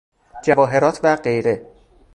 جواهرات 0.43 0.99
و 1.03 1.15
غیره 1.15 1.65